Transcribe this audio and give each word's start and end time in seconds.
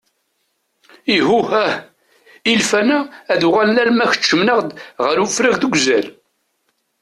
Ihuh 1.15 1.49
ah! 1.65 1.73
ilfan-a 2.51 2.99
ad 3.31 3.41
uɣalen 3.47 3.81
alma 3.83 4.11
keččmen-aɣ-d 4.13 4.69
ɣer 5.05 5.17
ufrag 5.23 5.55
deg 5.61 5.73
uzal. 5.75 6.07